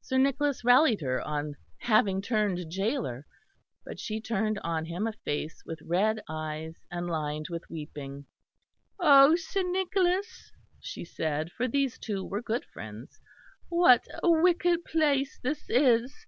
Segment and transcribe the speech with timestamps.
[0.00, 3.26] Sir Nicholas rallied her on having turned gaoler;
[3.84, 8.24] but she turned on him a face with red eyes and lined with weeping.
[8.98, 10.50] "O Sir Nicholas,"
[10.80, 13.20] she said, for these two were good friends,
[13.68, 16.24] "what a wicked place this is!